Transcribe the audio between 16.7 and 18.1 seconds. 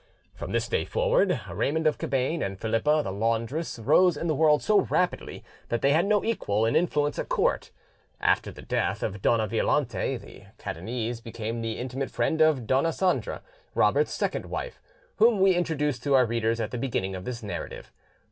the beginning of this narrative.